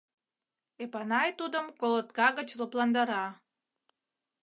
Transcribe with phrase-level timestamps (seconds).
[0.83, 3.25] —Эпанай тудым колотка гыч лыпландара.